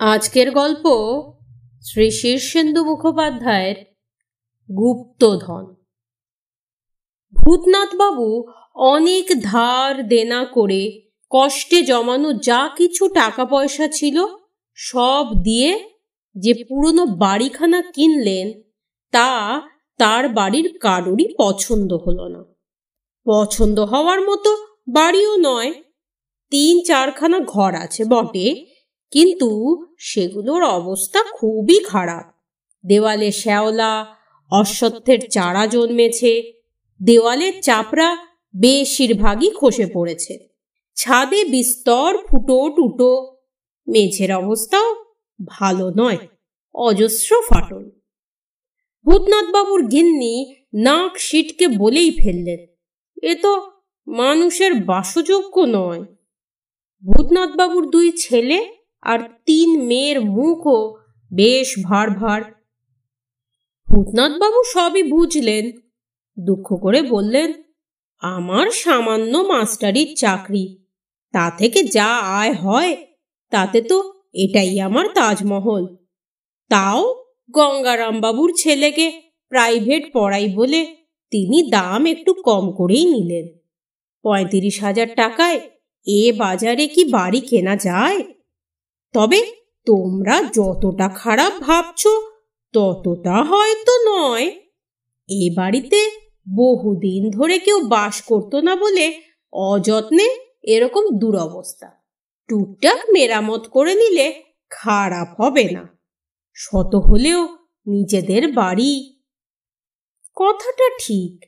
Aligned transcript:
আজকের 0.00 0.50
গল্প 0.50 0.84
শ্রী 1.82 2.10
শীর্ষেন্দু 2.10 2.84
মুখোপাধ্যায়ের 2.84 3.76
গুপ্তধন। 4.68 5.64
ভূতনাথবাবু 7.32 8.28
অনেক 8.74 9.26
ধার 9.42 10.08
দেনা 10.08 10.44
করে 10.44 10.82
কষ্টে 11.30 11.82
জমানো 11.82 12.32
যা 12.32 12.70
কিছু 12.76 13.08
টাকা 13.08 13.44
পয়সা 13.44 13.88
ছিল 13.88 14.16
সব 14.74 15.26
দিয়ে 15.42 15.70
যে 16.36 16.52
পুরনো 16.68 17.06
বাড়িখানা 17.06 17.82
কিনলেন, 17.82 18.46
তা 19.12 19.60
তার 19.98 20.28
বাড়ির 20.28 20.78
কারোরই 20.78 21.26
পছন্দ 21.38 21.90
হলো 21.94 22.28
না। 22.28 22.42
পছন্দ 23.26 23.80
হওয়ার 23.80 24.20
মতো 24.20 24.50
বাড়িও 24.88 25.36
নয়, 25.36 25.72
তিন 26.50 26.74
চারখানা 26.84 27.38
ঘর 27.40 27.74
আছে 27.74 28.04
বটে 28.04 28.46
কিন্তু 29.12 29.50
সেগুলোর 29.98 30.62
অবস্থা 30.62 31.20
খুবই 31.34 31.78
খারাপ। 31.84 32.24
দেওয়ালে 32.84 33.32
শ্যাওলা, 33.32 33.92
অশ্বত্থের 34.50 35.20
চারা 35.30 35.66
জন্মেছে, 35.66 36.32
দেওয়ালের 37.00 37.54
চাপড়া 37.62 38.08
বেশিরভাগই 38.54 39.50
খসে 39.50 39.86
পড়েছে। 39.86 40.34
ছাদে 40.96 41.40
বিস্তর 41.44 42.10
ফুটো 42.26 42.58
টুটো, 42.76 43.12
মেঝের 43.88 44.30
অবস্থাও 44.32 44.88
ভালো 45.46 45.86
নয়, 45.96 46.20
অজস্র 46.74 47.30
ফাটল। 47.48 47.84
ভূতনাথবাবুর 49.06 49.82
গিন্নি 49.86 50.34
নাক 50.74 51.12
সিটকে 51.18 51.66
বলেই 51.68 52.10
ফেললেন, 52.10 52.60
এ 53.22 53.32
তো 53.34 53.52
মানুষের 54.06 54.72
বাসযোগ্য 54.84 55.56
নয়। 55.78 56.02
ভূতনাথবাবুর 57.04 57.84
দুই 57.90 58.08
ছেলে 58.12 58.58
আর 59.06 59.20
তিন 59.46 59.68
মেয়ের 59.86 60.18
মুখও 60.20 60.78
বেশ 61.30 61.68
ভার 61.84 62.10
ভার 62.10 62.42
ভূতনাথবাবু 63.88 64.60
সবই 64.74 65.02
বুঝলেন। 65.02 65.64
দুঃখ 66.36 66.68
করে 66.82 67.02
বললেন, 67.02 67.52
আমার 68.22 68.66
সামান্য 68.70 69.38
মাস্টারির 69.38 70.10
চাকরি, 70.16 70.64
তা 71.34 71.44
থেকে 71.58 71.80
যা 71.82 72.10
আয় 72.40 72.54
হয়, 72.54 72.92
তাতে 73.52 73.80
তো 73.80 73.96
এটাই 74.34 74.80
আমার 74.80 75.06
তাজমহল। 75.14 75.84
তাও 76.70 77.02
গঙ্গারামবাবুর 77.50 78.50
ছেলেকে 78.58 79.06
প্রাইভেট 79.52 80.02
পড়াই 80.12 80.46
বলে 80.48 80.80
তিনি 81.32 81.58
দাম 81.70 82.06
একটু 82.06 82.34
কম 82.34 82.64
করেই 82.72 83.04
নিলেন। 83.04 83.46
পঁয়ত্রিশ 84.24 84.76
হাজার 84.82 85.08
টাকায় 85.16 85.58
এ 86.06 86.22
বাজারে 86.38 86.84
কি 86.86 87.02
বাড়ি 87.04 87.40
কেনা 87.40 87.76
যায়? 87.76 88.35
তবে 89.16 89.52
তোমরা 89.86 90.42
যতটা 90.42 91.08
খারাপ 91.08 91.52
ভাবছ, 91.60 92.06
ততটা 92.72 93.42
হয়তো 93.42 93.92
নয়। 94.08 94.50
এ 95.28 95.50
বাড়িতে 95.56 96.10
বহুদিন 96.56 97.30
ধরে 97.30 97.58
কেউ 97.58 97.80
বাস 97.80 98.22
করতো 98.22 98.60
না 98.60 98.76
বলে 98.76 99.22
অযত্নে 99.52 100.36
এরকম 100.62 101.18
দুরবস্থা। 101.18 101.90
টুকটাক 102.48 102.98
মেরামত 103.12 103.68
করে 103.68 103.94
নিলে 103.94 104.42
খারাপ 104.70 105.40
হবে 105.40 105.64
না। 105.64 105.88
শত 106.54 106.94
হলেও 106.94 107.48
নিজেদের 107.86 108.52
বাড়ি। 108.52 109.20
কথাটা 110.36 110.96
ঠিক। 111.00 111.44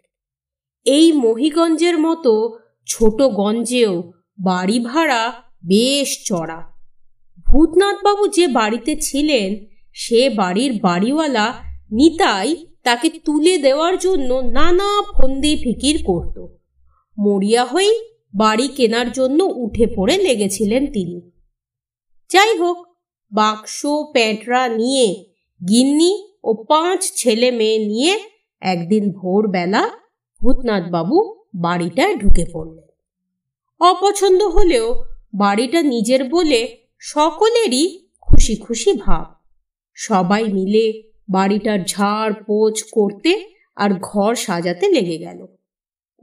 এই 0.85 1.13
মহিগঞ্জের 1.13 1.99
মতো 1.99 2.59
ছোট 2.87 3.23
গঞ্জেও 3.23 4.13
বাড়ি 4.43 4.81
ভাড়া 4.81 5.33
বেশ 5.67 6.25
চড়া। 6.25 6.78
ভূতনাথবাবু 7.59 8.29
যে 8.29 8.49
বাড়িতে 8.49 8.97
ছিলেন, 8.97 9.67
সে 9.93 10.31
বাড়ির 10.31 10.73
বাড়িওয়ালা 10.83 11.63
নিতাই 11.91 12.67
তাকে 12.83 13.11
তুলে 13.25 13.59
দেওয়ার 13.59 13.99
জন্য 13.99 14.35
নানা 14.35 15.03
ফন্দি 15.03 15.57
ফিকির 15.57 16.03
করত। 16.05 16.47
মরিয়া 17.19 17.65
হয়েই 17.65 18.01
বাড়ি 18.35 18.69
কেনার 18.69 19.13
জন্য 19.13 19.53
উঠে 19.57 19.87
পড়ে 19.97 20.17
লেগেছিলেন 20.19 20.87
তিনি। 20.93 21.31
যাই 22.31 22.59
হোক, 22.59 22.77
বাক্স, 23.33 23.87
প্যাঁটরা 24.13 24.69
নিয়ে, 24.69 25.25
গিন্নি 25.69 26.39
ও 26.45 26.55
পাঁচ 26.55 27.13
ছেলে 27.17 27.51
মেয়ে 27.51 27.79
নিয়ে 27.79 28.19
একদিন 28.61 29.13
ভোরবেলা 29.13 29.91
ভূতনাথবাবু 30.43 31.35
বাড়িটায় 31.55 32.17
ঢুকে 32.17 32.45
পড়লেন। 32.53 32.89
অপছন্দ 33.81 34.43
হলেও 34.43 35.05
বাড়িটা 35.35 35.83
নিজের 35.83 36.25
বলে 36.25 36.88
সকলেরই 36.99 38.07
খুশি 38.21 38.57
খুশি 38.57 38.93
ভাব। 38.93 39.27
সবাই 39.95 40.45
মিলে 40.45 41.03
বাড়িটার 41.29 41.85
ঝাড় 41.85 42.35
পোছ 42.47 42.83
করতে 42.93 43.51
আর 43.77 43.91
ঘর 44.03 44.35
সাজাতে 44.35 44.89
লেগে 44.89 45.19
গেল। 45.19 45.47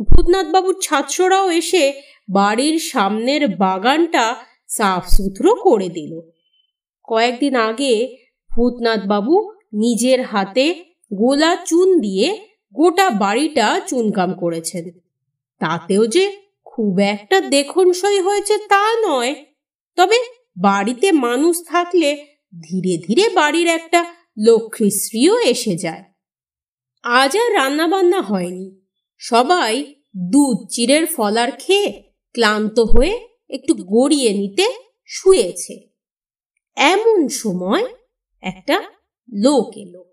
ভূতনাথবাবুর 0.09 0.75
ছাত্ররাও 0.81 1.51
এসে 1.51 2.01
বাড়ির 2.29 2.79
সামনের 2.79 3.47
বাগানটা 3.47 4.35
সাফ 4.67 5.03
সুতরো 5.07 5.55
করে 5.55 5.89
দিল। 5.89 6.21
কয়েকদিন 7.03 7.55
আগে 7.55 8.17
ভূতনাথবাবু 8.51 9.51
নিজের 9.73 10.21
হাতে 10.21 10.83
গোলা 11.13 11.57
চুন 11.65 11.99
দিয়ে 11.99 12.47
গোটা 12.73 13.09
বাড়িটা 13.09 13.81
চুনকাম 13.87 14.33
করেছেন। 14.33 14.89
তাতেও 15.59 16.07
যে 16.07 16.37
খুব 16.65 16.99
একটা 16.99 17.41
দেখনসই 17.41 18.19
হয়েছে 18.19 18.57
তা 18.57 19.09
নয়। 19.09 19.45
তবে 19.95 20.17
বাড়িতে 20.57 21.11
মানুষ 21.11 21.57
থাকলে 21.67 22.25
ধীরে 22.63 22.97
ধীরে 23.07 23.29
বাড়ির 23.29 23.67
একটা 23.67 24.15
লক্ষ্মীশ্রীও 24.45 25.39
এসে 25.39 25.77
যায়। 25.77 26.03
আজ 27.03 27.37
আর 27.37 27.53
রান্নাবান্না 27.53 28.21
হয়নি। 28.21 28.81
সবাই 29.17 29.95
দুধ 30.31 30.67
চিড়ের 30.69 31.05
ফলার 31.05 31.51
খেয়ে 31.51 32.13
ক্লান্ত 32.33 32.79
হয়ে 32.79 33.27
একটু 33.49 33.73
গড়িয়ে 33.73 34.33
নিতে 34.33 34.67
শুয়েছে। 35.05 35.89
এমন 36.75 37.27
সময় 37.27 37.85
একটা 38.41 38.83
লোক 39.33 39.77
এলো। 39.77 40.03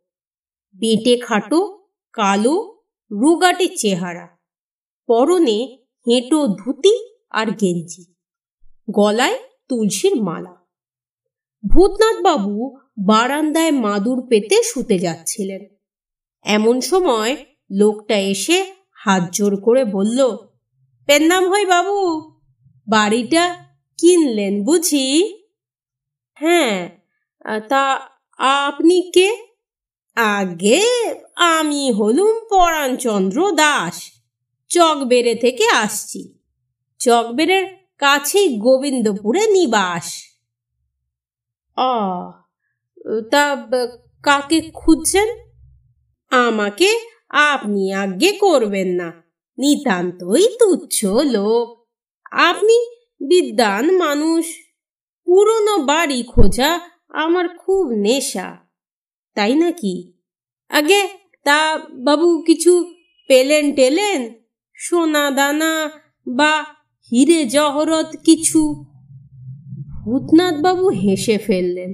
বেটে 0.75 1.17
খাটো, 1.17 1.79
কালো, 2.13 2.83
রোগাটে 3.11 3.69
চেহারা, 3.77 4.29
পরনে 5.07 5.79
হেঁটো 6.07 6.47
ধুতি 6.47 7.15
আর 7.31 7.47
গেঞ্জি। 7.47 8.15
গলায় 8.91 9.39
তুলসীর 9.73 10.23
মালা। 10.23 10.55
ভূতনাথবাবু 11.69 12.77
বারান্দায় 12.99 13.71
মাদুর 13.71 14.27
পেতে 14.29 14.63
শুতে 14.63 14.99
যাচ্ছিলেন। 14.99 15.63
এমন 16.45 16.81
সময় 16.81 17.37
লোকটা 17.71 18.17
এসে 18.19 18.59
হাত 18.93 19.23
জোর 19.33 19.61
করে 19.61 19.85
বলল, 19.85 20.37
পেন্নাম 21.07 21.49
হয় 21.49 21.67
বাবু, 21.67 21.99
বাড়িটা 22.89 23.45
কিনলেন 23.99 24.65
বুঝি? 24.65 25.09
হ্যাঁ 26.33 26.79
তা 27.69 27.85
আপনি 28.67 29.11
কে? 29.11 29.29
আগে 30.17 30.83
আমি 31.35 31.93
হলুম 31.93 32.35
পরাণচন্দ্র 32.51 33.39
দাস, 33.53 33.97
চকবেড়ে 34.71 35.35
থেকে 35.35 35.67
আসছি। 35.75 36.39
চকবেড়ের 37.01 37.82
কাছেই 38.03 38.49
গোবিন্দপুরে 38.59 39.45
নিবাস। 39.47 40.07
অ 41.77 41.93
তা 43.31 43.45
কাকে 44.23 44.59
খুঁজছেন? 44.75 45.29
আমাকে 46.31 46.91
আপনি 47.29 47.83
আজ্ঞে 47.93 48.31
করবেন 48.33 48.89
না। 48.89 49.09
নিতান্তই 49.59 50.47
তুচ্ছ 50.61 50.97
লোক। 51.05 51.67
আপনি 52.49 52.77
বিদ্যান 53.29 53.85
মানুষ। 53.97 54.45
পুরনো 55.27 55.75
বাড়ি 55.83 56.21
খোঁজা 56.23 56.71
আমার 57.23 57.47
খুব 57.59 57.85
নেশা। 57.97 58.49
তাই 59.37 59.55
নাকি? 59.55 59.95
আগে 60.71 61.01
তা 61.45 61.59
বাবু 62.07 62.29
কিছু 62.47 62.73
পেলেন 63.29 63.67
টেলেন 63.73 64.21
সোনা 64.77 65.25
দানা 65.31 65.73
বা 66.29 66.53
হিরে 67.11 67.45
জহরত 67.45 68.17
কিছু। 68.25 68.85
ভূতনাথবাবু 70.05 70.89
হেসে 70.89 71.39
ফেললেন, 71.39 71.93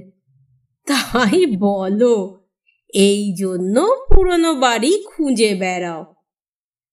তাই 0.87 1.45
বলো, 1.45 2.45
এই 2.93 3.35
জন্য 3.39 3.95
পুরনো 4.09 4.53
বাড়ি 4.53 5.03
খুঁজে 5.07 5.55
বেড়াও। 5.55 6.15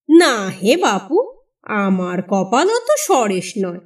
না 0.08 0.48
হে 0.48 0.76
বাপু, 0.76 1.40
আমার 1.62 2.22
কপালও 2.22 2.78
তো 2.78 2.94
সরেশ 2.98 3.52
নয়। 3.62 3.80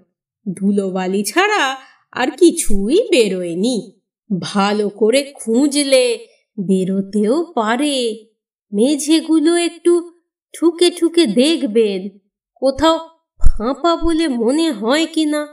ধুলোবালি 0.57 1.23
ছাড়া 1.23 1.77
আর 2.13 2.31
কিছুই 2.31 3.09
বেরোয়নি। 3.11 4.01
ভালো 4.41 4.89
করে 4.89 5.23
খুঁজলে 5.23 6.27
বেরোতেও 6.67 7.53
পারে। 7.55 8.27
মেঝেগুলো 8.73 9.57
একটু 9.57 10.11
ঠুকে 10.55 10.91
ঠুকে 10.91 11.27
দেখবেন, 11.27 12.19
কোথাও 12.55 12.99
ফাঁপা 13.61 13.97
বলে 13.97 14.29
মনে 14.29 14.71
হয় 14.71 15.07
কি 15.15 15.25
না 15.25 15.49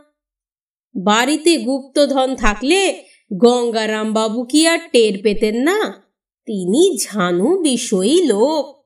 বাড়িতে 0.96 1.58
গুপ্তধন 1.58 2.36
থাকলে 2.36 3.04
গঙ্গারাম 3.34 4.14
বাবু 4.14 4.44
কি 4.44 4.68
আর 4.68 4.80
টের 4.92 5.14
পেতেন 5.24 5.56
না? 5.56 6.04
তিনি 6.46 6.98
ঝানু 6.98 7.58
বিষয়ী 7.58 8.22
লোক। 8.24 8.86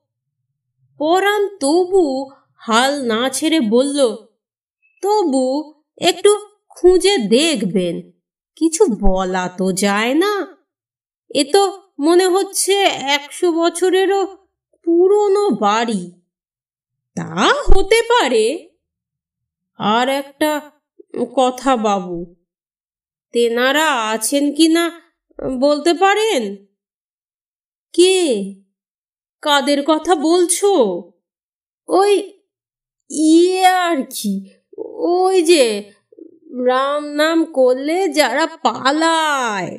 পরাণ 0.98 1.48
তবু 1.60 2.30
হাল 2.56 3.04
না 3.04 3.28
ছেড়ে 3.28 3.60
বলল, 3.60 4.16
তবু 5.02 5.74
একটু 5.96 6.38
খুঁজে 6.68 7.18
দেখবেন, 7.18 8.10
কিছু 8.56 8.86
বলা 9.00 9.48
তো 9.58 9.72
যায় 9.72 10.14
না। 10.14 10.46
এ 11.34 11.44
তো 11.52 11.82
মনে 11.98 12.26
হচ্ছে 12.26 12.74
একশো 13.16 13.52
বছরেরও 13.52 14.26
পুরনো 14.84 15.50
বাড়ি। 15.50 16.10
তা 17.16 17.52
হতে 17.68 18.02
পারে 18.02 18.71
আর 19.78 20.08
একটা 20.08 20.70
কথা 21.34 21.76
বাবু, 21.76 22.34
তেনারা 23.32 23.88
আছেন 24.10 24.52
কি 24.54 24.68
না 24.68 24.84
বলতে 25.60 25.94
পারেন? 25.94 26.56
কে? 27.92 28.16
কাদের 29.42 29.82
কথা 29.86 30.14
বলছো? 30.14 30.72
ওই 31.88 32.32
ইয়ে 33.10 33.66
আর 33.66 33.96
কি, 34.10 34.50
ওই 35.12 35.42
যে 35.42 35.92
রাম 36.66 37.02
নাম 37.04 37.44
করলে 37.44 38.08
যারা 38.08 38.46
পালায়। 38.46 39.78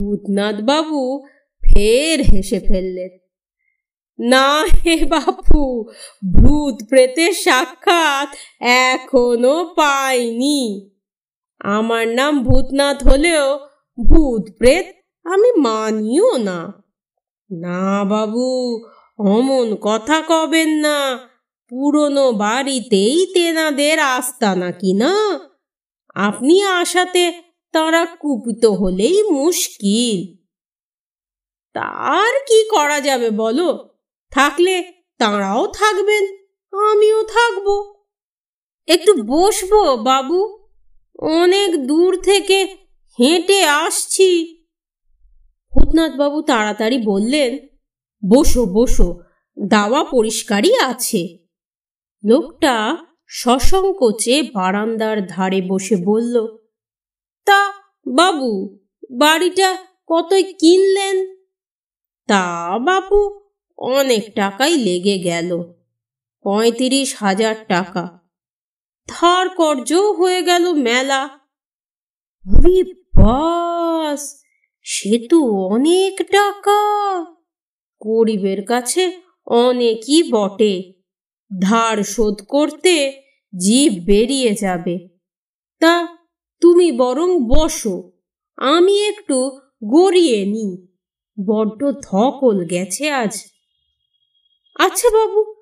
ভূতনাথ 0.00 0.56
বাবু 0.60 1.00
ফের 1.62 2.22
হেসে 2.22 2.60
ফেললেন। 2.60 3.23
না 4.18 4.62
হে 4.62 5.04
বাপু, 5.04 5.90
ভূত 6.32 6.74
প্রেতের 6.88 7.32
সাক্ষাৎ 7.32 8.36
এখনও 8.60 9.64
পাইনি। 9.64 10.90
আমার 11.58 12.08
নাম 12.08 12.44
ভূতনাথ 12.44 13.08
হলেও 13.08 13.56
ভূত 14.06 14.58
প্রেত 14.58 14.86
আমি 15.24 15.52
মানিও 15.52 16.36
না। 16.36 16.72
না 17.50 18.04
বাবু, 18.04 18.80
অমন 19.18 19.76
কথা 19.80 20.22
কবেন 20.28 20.68
না। 20.68 21.28
পুরনো 21.68 22.32
বাড়িতেই 22.32 23.26
তেনাদের 23.34 23.98
আস্তা 23.98 24.54
নাকি 24.54 24.92
না? 24.92 25.40
আপনি 26.14 26.62
আসাতে 26.62 27.42
তারা 27.72 28.06
কুপিত 28.06 28.66
হলেই 28.66 29.22
মুশকিল। 29.22 30.44
তার 31.72 32.40
কি 32.40 32.68
করা 32.68 33.00
যাবে 33.00 33.30
বলো? 33.30 33.93
থাকলে 34.34 34.92
তাঁরাও 35.18 35.66
থাকবেন, 35.66 36.24
আমিও 36.90 37.22
থাকব। 37.22 37.94
একটু 38.86 39.14
বসবো, 39.26 39.96
বাবু। 39.96 40.68
অনেক 41.18 41.86
দূর 41.86 42.22
থেকে 42.22 42.76
হেঁটে 43.20 43.64
আসছি। 43.64 44.56
ভূতনাথ 45.72 46.12
বাবু 46.12 46.42
তাড়াতাড়ি 46.42 46.98
বললেন, 46.98 47.58
বসো 48.30 48.66
বসো, 48.66 49.20
দাওয়া 49.58 50.04
পরিষ্কারই 50.04 50.76
আছে। 50.76 51.38
লোকটা 52.24 52.96
সসংকোচে 53.28 54.42
বারান্দার 54.42 55.26
ধারে 55.26 55.60
বসে 55.60 55.96
বলল, 55.96 56.56
তা, 57.44 57.72
বাবু, 58.06 58.78
বাড়িটা 59.10 59.76
কতই 60.06 60.42
কিনলেন? 60.42 61.36
তা, 62.26 62.70
বাবু 62.78 63.43
অনেক 63.84 64.34
টাকাই 64.34 64.76
লেগে 64.76 65.18
গেল। 65.18 65.62
পঁয়ত্রিশ 66.42 67.16
হাজার 67.18 67.56
টাকা। 67.68 68.18
ধার 69.08 69.48
কর্য 69.48 69.92
হয়ে 69.92 70.42
গেল 70.42 70.72
মেলা। 70.72 71.28
বাস, 73.14 74.42
সে 74.82 75.28
তো 75.30 75.38
অনেক 75.52 76.18
টাকা। 76.18 76.78
গরিবের 78.06 78.64
কাছে 78.64 79.20
অনেকই 79.46 80.22
বটে। 80.30 80.92
ধার 81.60 82.02
শোধ 82.02 82.42
করতে 82.48 83.22
জীব 83.56 83.92
বেরিয়ে 84.06 84.54
যাবে। 84.54 85.08
তা 85.80 86.06
তুমি 86.60 86.92
বরং 86.92 87.48
বসো, 87.48 88.12
আমি 88.56 89.06
একটু 89.06 89.60
গড়িয়ে 89.84 90.44
নি 90.46 90.86
বড্ড 91.46 91.92
ধকল 92.02 92.66
গেছে 92.66 93.10
আজ। 93.10 93.53
আচ্ছা 94.74 95.08
বাবু, 95.08 95.54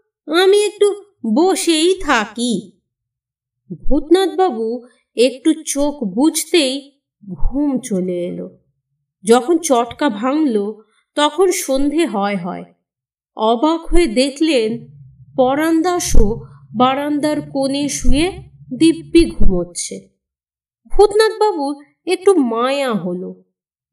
আমি 0.43 0.65
একটু 0.65 0.95
বসেই 1.35 1.95
থাকি। 1.95 2.83
ভূতনাথ 3.85 4.29
বাবু 4.37 4.87
একটু 5.17 5.53
চোখ 5.67 6.05
বুঝতেই 6.05 7.01
ঘুম 7.35 7.79
চলে 7.79 8.25
এলো। 8.25 8.59
যখন 9.25 9.59
চটকা 9.59 10.09
ভাঙল, 10.09 10.83
তখন 11.15 11.51
সন্ধে 11.51 12.07
হয় 12.07 12.37
হয়। 12.37 12.65
অবাক 13.37 13.87
হয়ে 13.87 14.07
দেখলেন, 14.07 14.89
পরান্দাসও 15.37 16.41
বারান্দার 16.77 17.41
কোণে 17.41 17.89
শুয়ে 17.89 18.33
দিব্যি 18.79 19.31
ঘুমোচ্ছে। 19.31 20.09
ভূতনাথ 20.87 21.33
বাবু 21.41 21.81
একটু 22.07 22.35
মায়া 22.35 22.93
হলো। 22.93 23.45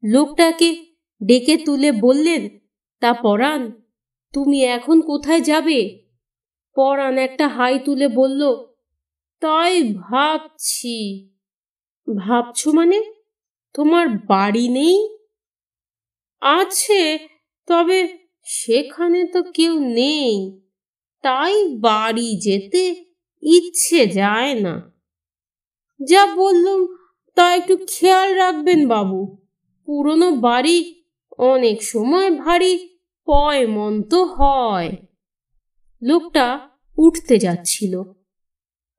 লোকটাকে 0.04 0.84
ডেকে 1.26 1.56
তুলে 1.56 1.92
বললেন, 1.92 2.48
তা 3.00 3.12
পরাণ 3.12 3.79
তুমি 4.32 4.64
এখন 4.64 5.00
কোথায় 5.00 5.40
যাবে? 5.40 6.04
পরাণ 6.74 7.18
একটা 7.18 7.48
হাই 7.48 7.78
তুলে 7.78 8.08
বলল, 8.08 8.56
তাই 9.40 9.94
ভাবছি। 9.94 11.30
ভাবছ 12.16 12.68
মানে? 12.68 13.04
তোমার 13.74 14.08
বাড়ি 14.08 14.68
নেই? 14.68 15.08
আছে, 16.40 17.18
তবে 17.66 18.18
সেখানে 18.42 19.24
তো 19.24 19.42
কেউ 19.42 19.78
নেই। 19.78 20.60
তাই 21.22 21.76
বাড়ি 21.76 22.36
যেতে 22.36 23.04
ইচ্ছে 23.42 24.06
যায় 24.06 24.60
না। 24.60 24.92
যা 26.02 26.26
বললুম, 26.34 26.96
তা 27.34 27.56
একটু 27.56 27.76
খেয়াল 27.88 28.34
রাখবেন 28.34 28.88
বাবু। 28.88 29.36
পুরনো 29.86 30.30
বাড়ি 30.30 31.04
অনেক 31.38 31.82
সময় 31.82 32.30
ভারী। 32.30 32.89
পয় 33.26 33.66
মন্ত 33.66 34.14
হয়। 34.14 34.96
লোকটা 36.02 36.68
উঠতে 36.98 37.38
যাচ্ছিল। 37.38 38.02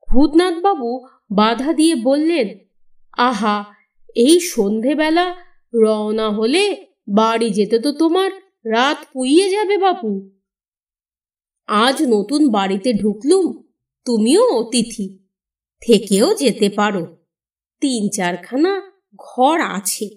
ভূতনাথবাবু 0.10 1.08
বাধা 1.32 1.74
দিয়ে 1.74 1.96
বললেন, 1.96 2.58
আহা, 3.18 3.66
এই 4.16 4.40
সন্ধেবেলা 4.40 5.36
রওনা 5.74 6.30
হলে 6.30 6.86
বাড়ি 7.08 7.50
যেতে 7.50 7.80
তো 7.80 7.92
তোমার 7.92 8.32
রাত 8.66 8.98
পুইয়ে 9.14 9.50
যাবে 9.50 9.78
বাপু। 9.78 10.30
আজ 11.68 12.04
নতুন 12.04 12.50
বাড়িতে 12.50 12.94
ঢুকলুম, 12.94 13.64
তুমিও 14.06 14.48
অতিথি, 14.48 15.20
থেকেও 15.82 16.34
যেতে 16.34 16.70
পারো। 16.70 17.18
তিন 17.82 18.10
চারখানা 18.10 18.92
ঘর 19.16 19.60
আছে, 19.62 20.10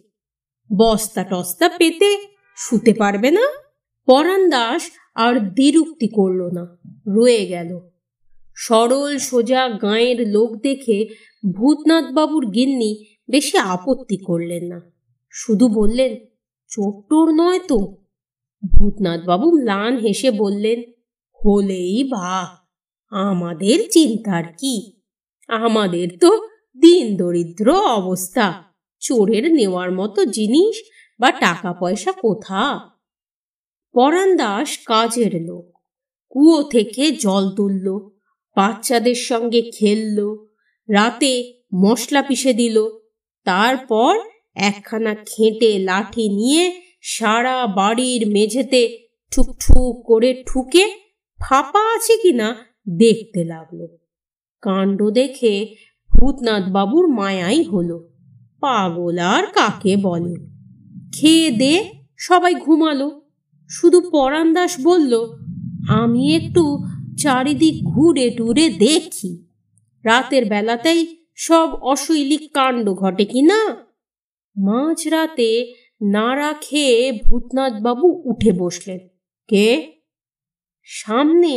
বস্তা 0.76 1.24
টস্তা 1.24 1.68
পেতে 1.68 2.26
শুতে 2.56 2.94
পারবে 2.94 3.30
না? 3.30 3.63
পরাণ 4.06 4.48
দাস 4.48 4.82
আর 5.14 5.40
দ্বিরুক্তি 5.40 6.08
করল 6.08 6.42
না, 6.42 6.78
রয়ে 7.06 7.46
গেল। 7.46 7.80
সরল 8.56 9.18
সোজা 9.18 9.68
গাঁয়ের 9.68 10.28
লোক 10.28 10.56
দেখে 10.56 11.08
ভূতনাথবাবুর 11.52 12.46
গিন্নি 12.46 13.04
বেশি 13.30 13.58
আপত্তি 13.58 14.16
করলেন 14.16 14.64
না। 14.64 14.80
শুধু 15.30 15.68
বললেন 15.68 16.16
চোট্টর 16.70 17.30
নয় 17.30 17.58
তো। 17.58 17.78
ভূতনাথবাবু 18.72 19.52
ম্লান 19.52 19.96
হেসে 19.96 20.30
বললেন, 20.30 20.82
হলেই 21.44 22.04
বা, 22.04 22.56
আমাদের 23.10 23.88
চিন্তার 23.90 24.44
কি? 24.58 24.92
আমাদের 25.48 26.08
তো 26.20 26.48
দিন 26.80 27.16
দরিদ্র 27.16 27.72
অবস্থা। 27.72 28.62
চোরের 29.00 29.54
নেওয়ার 29.54 29.92
মতো 29.92 30.24
জিনিস 30.24 30.76
বা 31.20 31.30
টাকা 31.30 31.72
পয়সা 31.72 32.12
কোথা? 32.12 32.93
পরাণ 33.94 34.36
দাস 34.36 34.78
কাজের 34.78 35.42
লোক। 35.42 35.78
কুয়ো 36.28 36.62
থেকে 36.62 37.10
জল 37.10 37.50
তুলল, 37.56 37.98
বাচ্চাদের 38.56 39.14
সঙ্গে 39.14 39.62
খেলল, 39.62 40.46
রাতে 40.88 41.52
মশলা 41.74 42.22
পিষে 42.22 42.52
দিল, 42.52 42.88
তারপর 43.44 44.18
একখানা 44.54 45.14
খেঁটে 45.14 45.78
লাঠি 45.78 46.28
নিয়ে 46.28 46.80
সারা 47.02 47.66
বাড়ির 47.66 48.30
মেঝেতে 48.30 48.98
ঠুকঠুক 49.32 50.04
করে 50.06 50.44
ঠুকে 50.46 50.90
ফাঁপা 51.40 51.96
আছে 51.96 52.16
কিনা 52.16 52.56
দেখতে 52.88 53.44
লাগল। 53.44 53.86
কাণ্ড 54.62 55.10
দেখে 55.10 55.74
ভূতনাথ 56.10 56.68
বাবুর 56.68 57.08
মায়াই 57.08 57.62
হলো। 57.62 58.08
পাগল 58.60 59.18
আর 59.18 59.46
কাকে 59.46 59.96
বলে? 59.96 60.46
খেয়ে 61.18 61.50
দে, 61.50 61.90
সবাই 62.18 62.54
ঘুমালো। 62.54 63.23
শুধু 63.68 64.10
পরাণ 64.10 64.52
দাস 64.52 64.80
বলল, 64.82 65.12
আমি 65.88 66.36
একটু 66.36 66.78
চারিদিক 67.18 67.84
ঘুরে 67.84 68.30
টুরে 68.30 68.68
দেখি। 68.68 69.46
রাতের 70.04 70.44
বেলাতেই 70.44 71.16
সব 71.36 71.68
অশৈলিক 71.74 72.52
কাণ্ড 72.54 72.94
ঘটে 72.94 73.24
কি 73.24 73.42
না? 73.42 73.76
মাঝরাতে 74.56 75.74
নাড়া 76.02 76.54
খেয়ে 76.60 77.20
ভূতনাথ 77.24 77.82
বাবু 77.82 78.22
উঠে 78.24 78.52
বসলেন। 78.52 78.98
কে? 79.48 79.92
সামনে 80.82 81.54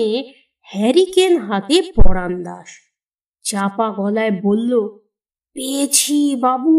হ্যারিকেন 0.62 1.38
হাতে 1.38 1.82
পরান 1.96 2.44
দাস। 2.44 2.68
চাপা 3.44 3.90
গলায় 3.90 4.32
বলল, 4.44 4.88
পেয়েছি 5.54 6.36
বাবু। 6.36 6.76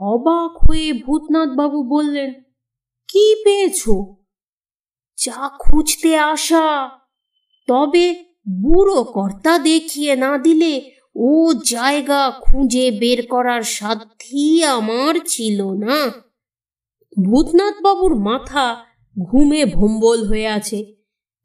অবাক 0.00 0.70
হয়ে 0.70 0.92
ভূতনাথ 0.92 1.48
বাবু 1.48 1.82
বললেন 1.82 2.34
কি 3.12 3.34
পেয়েছ? 3.44 3.82
যা 5.24 5.50
খুঁজতে 5.58 6.18
আসা। 6.18 6.90
তবে 7.68 8.24
বুড়ো 8.62 9.04
কর্তা 9.04 9.58
দেখিয়ে 9.58 10.16
না 10.16 10.38
দিলে 10.38 10.90
ও 11.16 11.52
জায়গা 11.66 12.32
খুঁজে 12.40 12.90
বের 12.90 13.26
করার 13.26 13.62
সাধ্যি 13.62 14.64
আমার 14.64 15.14
ছিল 15.28 15.70
না। 15.70 16.10
ভূতনাথ 17.24 17.74
বাবুর 17.82 18.14
মাথা 18.14 18.84
ঘুমে 19.30 19.64
ভম্বল 19.66 20.24
হয়ে 20.24 20.48
আছে। 20.48 20.94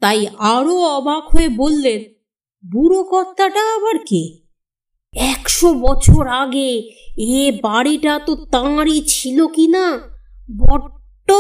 তাই 0.01 0.27
আরও 0.38 0.79
অবাক 0.79 1.36
হয়ে 1.36 1.50
বললেন, 1.50 2.01
বুড়ো 2.72 3.03
কর্তাটা 3.03 3.75
আবার 3.75 4.00
কে? 4.00 4.38
একশো 5.13 5.74
বছর 5.74 6.27
আগে 6.27 6.91
এ 7.17 7.60
বাড়িটা 7.63 8.19
তো 8.19 8.36
তাঁরই 8.36 9.01
ছিল 9.07 9.48
কি 9.48 9.67
না? 9.67 10.00
বড্ড 10.57 10.94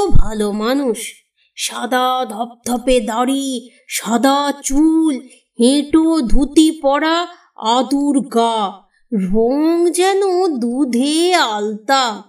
ভালো 0.09 0.51
মানুষ। 0.51 1.13
সাদা 1.55 2.25
ধপধপে 2.29 2.99
দাড়ি, 2.99 3.69
সাদা 3.87 4.53
চুল, 4.63 5.19
হেঁটো 5.59 6.21
ধুতি 6.21 6.71
পরা 6.71 7.27
আদুর 7.55 8.27
গা। 8.27 8.85
রং 9.13 9.91
যেন 9.91 10.21
দুধে 10.57 11.33
আলতা। 11.33 12.23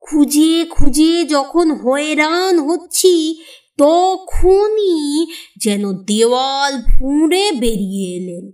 খুঁজে 0.00 0.64
খুঁজে 0.70 1.24
যখন 1.24 1.70
হয়রান 1.70 2.58
হচ্ছি, 2.58 3.42
তখনই 3.78 5.26
যেন 5.56 5.92
দেওয়াল 5.92 6.82
ফুঁড়ে 6.82 7.52
বেরিয়ে 7.52 8.16
এলেন। 8.16 8.50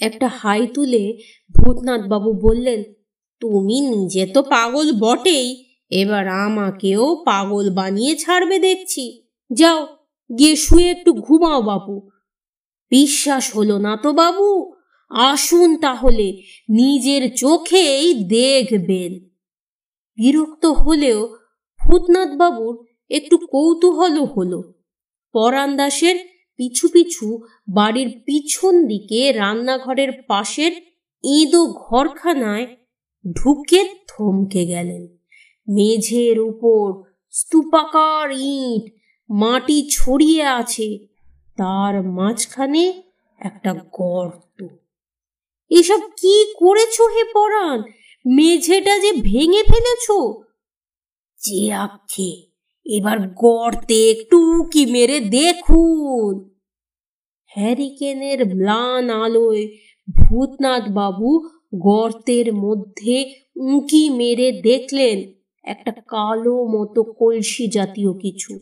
একটা 0.00 0.28
হাই 0.28 0.66
তুলে 0.66 1.18
ভূতনাথ 1.56 2.00
বাবু 2.00 2.32
বললেন, 2.32 2.82
তুমি 3.40 3.80
নিজে 3.80 4.26
তো 4.26 4.42
পাগল 4.42 4.92
বটেই। 4.92 5.63
এবার 5.90 6.28
আমাকেও 6.28 7.22
পাগল 7.24 7.74
বানিয়ে 7.74 8.16
ছাড়বে 8.16 8.58
দেখছি। 8.58 9.22
যাও, 9.52 9.86
গিয়ে 10.38 10.56
শুয়ে 10.56 10.90
একটু 10.90 11.12
ঘুমাও 11.12 11.62
বাবু 11.62 12.10
বিশ্বাস 12.90 13.56
হলো 13.56 13.78
না 13.78 13.96
তো 13.96 14.12
বাবু। 14.12 14.74
আসুন 15.10 15.76
তাহলে, 15.76 16.42
নিজের 16.68 17.34
চোখেই 17.34 18.14
দেখবেন। 18.14 19.12
বিরক্ত 20.16 20.66
হলেও 20.66 21.36
ভূতনাথ 21.80 22.28
বাবুর 22.28 22.86
একটু 23.10 23.38
কৌতূহল 23.38 24.24
হলো। 24.24 24.72
পরাণ 25.32 25.76
দাসের 25.76 26.16
পিছু 26.56 26.88
পিছু 26.88 27.40
বাড়ির 27.68 28.22
পিছন 28.26 28.86
দিকে 28.86 29.32
রান্নাঘরের 29.32 30.12
পাশের 30.26 30.72
ইঁদো 31.24 31.66
ঘরখানায় 31.66 32.66
ঢুকে 33.36 33.84
থমকে 34.08 34.66
গেলেন। 34.66 35.23
মেঝের 35.68 36.40
উপর 36.40 37.10
স্তূপাকার 37.30 38.30
ইট 38.32 38.92
মাটি 39.30 39.88
ছড়িয়ে 39.90 40.42
আছে। 40.42 40.98
তার 41.56 42.02
মাঝখানে 42.02 43.02
একটা 43.38 43.74
গর্ত। 43.92 44.66
এসব 45.70 46.00
কি 46.20 46.54
করেছ 46.56 47.00
হে 47.00 47.24
পরাণ? 47.34 47.82
মেঝেটা 48.26 48.98
যে 48.98 49.12
ভেঙে 49.12 49.62
ফেলেছ? 49.62 50.06
যে 51.38 51.72
আক্ষে, 51.72 52.46
এবার 52.86 53.18
গর্তে 53.28 54.10
একটু 54.10 54.64
কি 54.72 54.86
মেরে 54.86 55.20
দেখুন। 55.20 56.50
হ্যারিকেনের 57.44 58.56
ম্লান 58.56 59.10
আলোয় 59.10 59.66
ভূতনাথ 60.16 60.90
বাবু 60.90 61.48
গর্তের 61.74 62.54
মধ্যে 62.54 63.34
উঁকি 63.56 64.10
মেরে 64.10 64.52
দেখলেন। 64.52 65.43
একটা 65.64 65.92
কালো 65.92 66.66
মতো 66.66 67.02
কলসি 67.02 67.68
জাতীয় 67.68 68.12
কিছু। 68.12 68.58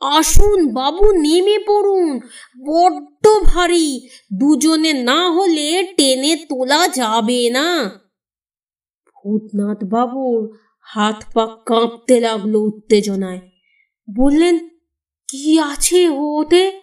আসুন 0.00 0.74
বাবু, 0.74 1.12
নেমে 1.12 1.58
পড়ুন। 1.58 2.20
বড্ড 2.66 3.28
ভারী। 3.44 4.08
দুজনে 4.38 4.92
না 4.92 5.30
হলে 5.30 5.94
টেনে 5.96 6.36
তোলা 6.36 6.88
যাবে 6.88 7.50
না। 7.50 8.00
ভূতনাথ 9.06 9.84
বাবুর 9.84 10.58
হাত 10.80 11.24
পা 11.34 11.56
কাঁপতে 11.66 12.20
লাগল 12.20 12.56
উত্তেজনায়। 12.56 13.40
বললেন, 14.16 14.68
কি 15.28 15.58
আছে 15.58 16.08
ওতে? 16.08 16.80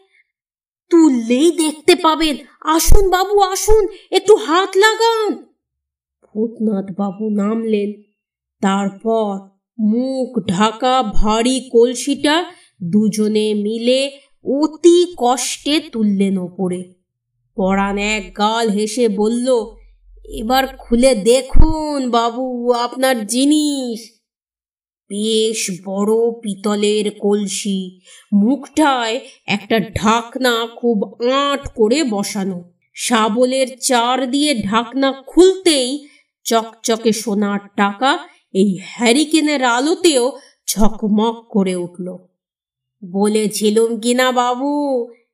তুললেই 0.89 1.51
দেখতে 1.51 1.95
পাবেন। 1.95 2.37
আসুন 2.61 3.09
বাবু, 3.09 3.39
আসুন। 3.39 3.87
একটু 4.11 4.35
হাত 4.35 4.77
লাগান। 4.77 5.35
ভূতনাথ 6.23 6.85
বাবু 6.97 7.29
নামলেন। 7.29 8.06
তারপর 8.61 9.39
মুখ 9.79 10.29
ঢাকা 10.47 11.03
ভারী 11.03 11.69
কলসিটা 11.71 12.45
দুজনে 12.83 13.53
মিলে 13.53 14.11
অতি 14.45 15.13
কষ্টে 15.17 15.79
তুললেন 15.79 16.37
ওপরে। 16.37 16.93
পরাণ 17.57 17.97
এক 17.97 18.37
গাল 18.37 18.69
হেসে 18.69 19.07
বলল, 19.07 19.47
এবার 20.25 20.67
খুলে 20.67 21.15
দেখুন 21.15 22.09
বাবু, 22.09 22.71
আপনার 22.71 23.27
জিনিস। 23.27 23.99
বেশ 25.09 25.71
বড় 25.85 26.13
পিতলের 26.41 27.11
কলসি, 27.19 27.99
মুখটায় 28.33 29.19
একটা 29.45 29.79
ঢাকনা 29.79 30.67
খুব 30.75 31.25
আঁট 31.31 31.67
করে 31.75 32.03
বসানো। 32.03 32.73
শাবলের 32.95 33.67
চার 33.79 34.31
দিয়ে 34.31 34.61
ঢাকনা 34.63 35.11
খুলতেই 35.27 36.07
চকচকে 36.43 37.11
সোনার 37.13 37.59
টাকা 37.75 38.19
এই 38.57 38.79
হ্যারিকেনের 38.81 39.63
আলোতেও 39.63 40.25
ঝকমক 40.69 41.47
করে 41.49 41.75
উঠল। 41.75 42.07
বলেছিলুম 43.11 43.99
কিনা 43.99 44.31
বাবু, 44.31 44.73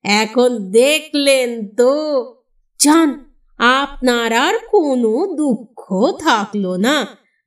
এখন 0.03 0.49
দেখলেন 0.71 1.49
তো। 1.75 1.91
জান, 2.79 3.09
আপনার 3.57 4.33
আর 4.33 4.53
কোনো 4.71 5.35
দুঃখ 5.35 5.81
থাকল 6.19 6.65
না। 6.77 6.97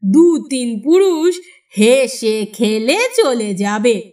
দু 0.05 0.27
তিন 0.51 0.81
পুরুষ 0.85 1.41
হেসে 1.79 2.47
খেলে 2.53 2.99
চলে 3.17 3.55
যাবে। 3.55 4.13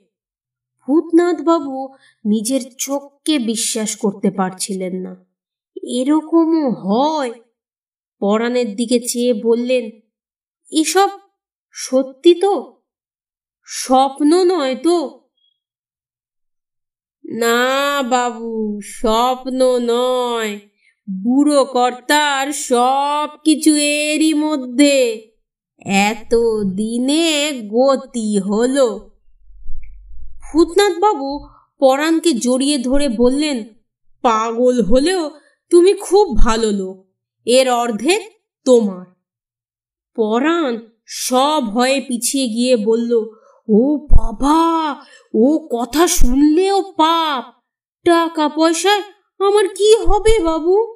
ভূতনাথ 0.87 1.41
বাবু 1.41 1.93
নিজের 2.25 2.61
চোখকে 2.77 3.39
বিশ্বাস 3.39 3.95
করতে 3.95 4.31
পারছিলেন 4.31 4.95
না। 4.95 5.13
এরকমও 5.83 6.69
হয়। 6.69 7.31
পরাণের 8.19 8.75
দিকে 8.75 8.99
চেয়ে 8.99 9.33
বললেন, 9.33 9.89
এসব 10.71 11.09
সত্যি 11.75 12.35
তো? 12.35 12.81
স্বপ্ন 13.65 14.43
নয় 14.43 14.75
তো? 14.75 15.19
না 17.25 18.01
বাবু, 18.03 18.79
স্বপ্ন 18.83 19.79
নয়। 19.81 20.59
বুড়ো 21.23 21.65
কর্তার 21.65 22.51
সব 22.51 23.29
কিছু 23.43 23.75
এরই 23.75 24.33
মধ্যে। 24.33 25.27
এত 25.85 26.35
দিনে 26.75 27.51
গতি 27.73 28.39
হলো। 28.39 29.11
ভূতনাথ 30.53 30.99
বাবু 30.99 31.47
পরাণকে 31.79 32.33
জড়িয়ে 32.33 32.77
ধরে 32.77 33.09
বললেন, 33.09 33.63
পাগল 34.21 34.83
হলেও 34.83 35.31
তুমি 35.69 35.93
খুব 35.93 36.37
ভালো 36.37 36.71
লোক। 36.71 37.07
এর 37.45 37.71
অর্ধেক 37.71 38.21
তোমার। 38.65 39.05
পরাণ 40.15 40.92
সব 41.05 41.63
ভয়ে 41.73 42.01
পিছিয়ে 42.01 42.47
গিয়ে 42.47 42.77
বলল, 42.77 43.11
ও 43.69 44.07
বাবা, 44.11 45.01
ও 45.33 45.67
কথা 45.71 46.07
শুনলেও 46.07 46.81
পাপ। 46.81 47.61
টাকা 48.05 48.49
পয়সায় 48.49 49.01
আমার 49.39 49.67
কি 49.67 49.95
হবে 49.95 50.39
বাবু? 50.39 50.95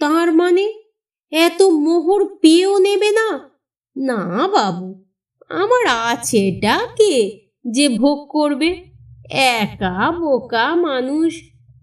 তার 0.00 0.32
মানে 0.32 0.74
এত 1.30 1.62
মোহর 1.62 2.36
পেয়েও 2.36 2.78
নেবে 2.78 3.10
না? 3.10 3.50
না 3.96 4.48
বাবু, 4.48 5.04
আমার 5.48 5.86
আছে 5.86 6.60
ডাকে 6.62 7.46
যে 7.70 7.88
ভোগ 7.88 8.28
করবে? 8.30 8.84
একা 9.30 10.12
বোকা 10.12 10.74
মানুষ, 10.74 11.34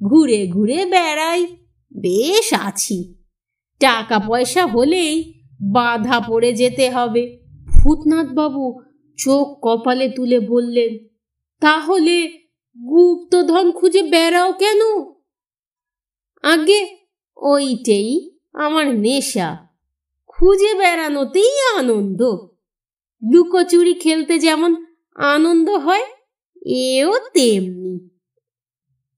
ঘুরে 0.09 0.47
ঘুরে 0.47 0.85
বেড়াই, 0.85 1.47
বেশ 2.01 2.53
আছি। 2.53 3.15
টাকা 3.79 4.19
পয়সা 4.19 4.65
হলেই 4.65 5.38
বাধা 5.61 6.19
পড়ে 6.19 6.53
যেতে 6.53 6.89
হবে। 6.89 7.37
ভূতনাথ 7.67 8.27
বাবু 8.33 8.81
চোখ 9.17 9.59
কপালে 9.61 10.09
তুলে 10.09 10.39
বললেন, 10.39 10.97
তাহলে 11.59 12.31
গুপ্তধন 12.89 13.71
খুঁজে 13.71 14.03
বেড়াও 14.03 14.53
কেন? 14.53 14.81
আগে 16.43 16.97
ওইটেই 17.37 18.37
আমার 18.53 18.95
নেশা। 18.95 19.67
খুঁজে 20.27 20.73
বেড়ানোতেই 20.73 21.59
আনন্দ। 21.77 22.21
লুকোচুরি 23.33 23.93
খেলতে 23.93 24.39
যেমন 24.39 24.85
আনন্দ 25.15 25.69
হয়, 25.69 26.05
এও 26.65 27.17
তেমনি। 27.33 28.09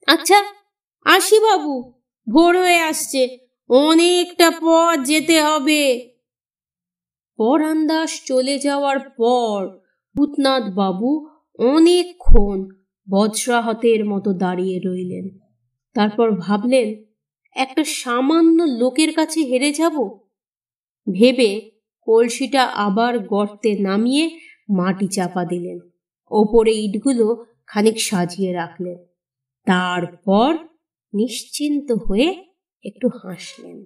আচ্ছা 0.07 0.43
আসি 1.03 1.39
বাবু 1.39 1.93
ভোর 2.29 2.57
হয়ে 2.57 2.79
আসছে। 2.79 3.38
অনেকটা 3.69 4.51
পথ 4.62 5.00
যেতে 5.00 5.41
হবে। 5.41 6.11
পরান 7.41 7.88
দাস 7.88 8.21
চলে 8.25 8.60
যাওয়ার 8.60 9.00
পর 9.00 9.79
ভূতনাথ 10.17 10.63
বাবু 10.74 11.27
অনেকক্ষণ 11.60 12.69
বজ্রাহতের 13.10 14.05
মতো 14.05 14.33
দাঁড়িয়ে 14.33 14.79
রইলেন। 14.86 15.38
তারপর 15.93 16.31
ভাবলেন, 16.31 17.03
একটা 17.55 17.83
সামান্য 17.83 18.63
লোকের 18.63 19.13
কাছে 19.13 19.41
হেরে 19.41 19.74
যাব? 19.74 20.19
ভেবে 21.13 21.71
কলসিটা 22.01 22.63
আবার 22.63 23.19
গর্তে 23.19 23.77
নামিয়ে 23.79 24.39
মাটি 24.69 25.07
চাপা 25.07 25.45
দিলেন। 25.45 25.79
ওপরে 26.31 26.71
ইটগুলো 26.71 27.45
খানিক 27.67 28.01
সাজিয়ে 28.01 28.53
রাখলেন। 28.53 28.98
তারপর 29.65 30.57
নিশ্চিন্ত 31.13 31.91
হয়ে 31.91 32.45
একটু 32.83 33.07
হাসলেন। 33.07 33.86